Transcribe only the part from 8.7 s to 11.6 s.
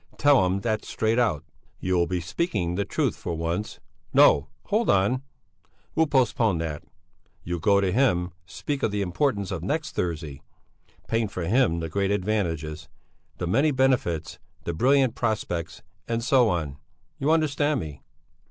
of the importance of next Thursday; paint for